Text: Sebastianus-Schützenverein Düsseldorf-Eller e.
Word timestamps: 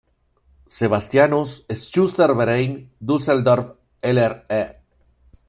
Sebastianus-Schützenverein 0.65 2.89
Düsseldorf-Eller 2.99 4.45
e. 4.49 4.65